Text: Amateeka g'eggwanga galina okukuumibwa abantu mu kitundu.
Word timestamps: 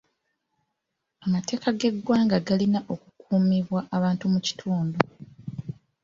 Amateeka 1.25 1.67
g'eggwanga 1.79 2.37
galina 2.47 2.79
okukuumibwa 2.93 3.79
abantu 3.97 4.23
mu 4.33 4.39
kitundu. 4.47 4.97